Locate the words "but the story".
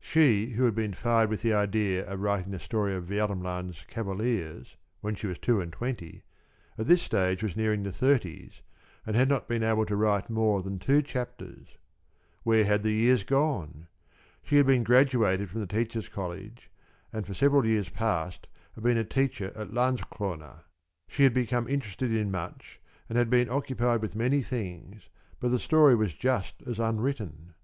25.38-25.94